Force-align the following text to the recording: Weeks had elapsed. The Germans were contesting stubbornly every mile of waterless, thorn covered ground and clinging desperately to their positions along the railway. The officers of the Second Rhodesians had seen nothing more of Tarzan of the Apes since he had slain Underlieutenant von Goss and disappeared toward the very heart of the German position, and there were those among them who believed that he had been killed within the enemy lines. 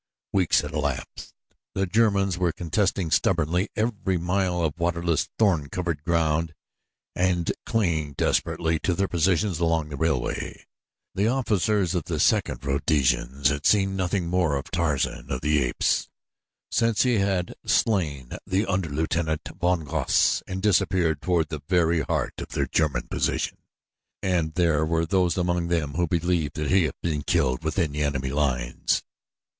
Weeks 0.33 0.61
had 0.61 0.71
elapsed. 0.71 1.35
The 1.75 1.85
Germans 1.85 2.35
were 2.35 2.51
contesting 2.51 3.11
stubbornly 3.11 3.69
every 3.75 4.17
mile 4.17 4.63
of 4.63 4.79
waterless, 4.79 5.29
thorn 5.37 5.69
covered 5.69 6.01
ground 6.03 6.55
and 7.15 7.51
clinging 7.67 8.13
desperately 8.13 8.79
to 8.79 8.95
their 8.95 9.07
positions 9.07 9.59
along 9.59 9.89
the 9.89 9.95
railway. 9.95 10.65
The 11.13 11.27
officers 11.27 11.93
of 11.93 12.05
the 12.05 12.19
Second 12.19 12.65
Rhodesians 12.65 13.49
had 13.49 13.67
seen 13.67 13.95
nothing 13.95 14.25
more 14.27 14.55
of 14.55 14.71
Tarzan 14.71 15.29
of 15.29 15.41
the 15.41 15.61
Apes 15.61 16.09
since 16.71 17.03
he 17.03 17.19
had 17.19 17.53
slain 17.63 18.31
Underlieutenant 18.49 19.49
von 19.59 19.83
Goss 19.85 20.41
and 20.47 20.63
disappeared 20.63 21.21
toward 21.21 21.49
the 21.49 21.61
very 21.69 21.99
heart 22.01 22.33
of 22.39 22.47
the 22.47 22.65
German 22.65 23.07
position, 23.07 23.59
and 24.23 24.55
there 24.55 24.83
were 24.83 25.05
those 25.05 25.37
among 25.37 25.67
them 25.67 25.93
who 25.93 26.07
believed 26.07 26.55
that 26.55 26.71
he 26.71 26.85
had 26.85 26.95
been 27.03 27.21
killed 27.21 27.63
within 27.63 27.91
the 27.91 28.01
enemy 28.01 28.31
lines. 28.31 29.03